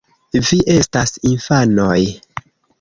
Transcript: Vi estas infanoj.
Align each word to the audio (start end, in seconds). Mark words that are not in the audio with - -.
Vi 0.47 0.57
estas 0.77 1.15
infanoj. 1.35 1.95